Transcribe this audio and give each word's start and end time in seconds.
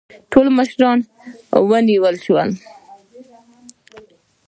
ټول 0.31 0.47
مشران 0.57 0.99
ونیول 1.69 2.15
شول. 2.25 2.49